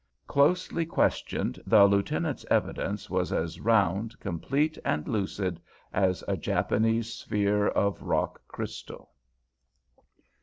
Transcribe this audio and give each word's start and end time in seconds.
Closely 0.25 0.83
questioned, 0.83 1.59
the 1.63 1.85
Lieutenant's 1.85 2.43
evidence 2.49 3.07
was 3.07 3.31
as 3.31 3.59
round, 3.59 4.19
complete, 4.19 4.75
and 4.83 5.07
lucid 5.07 5.61
as 5.93 6.23
a 6.27 6.35
Japanese 6.35 7.13
sphere 7.13 7.67
of 7.67 8.01
rock 8.01 8.41
crystal. 8.47 9.11